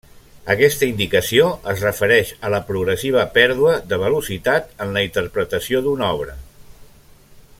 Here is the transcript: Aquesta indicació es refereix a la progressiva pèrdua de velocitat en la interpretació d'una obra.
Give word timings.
Aquesta 0.51 0.87
indicació 0.91 1.49
es 1.73 1.83
refereix 1.87 2.31
a 2.47 2.51
la 2.53 2.61
progressiva 2.71 3.27
pèrdua 3.37 3.77
de 3.93 4.01
velocitat 4.07 4.75
en 4.87 4.97
la 4.97 5.07
interpretació 5.11 5.85
d'una 5.89 6.13
obra. 6.19 6.39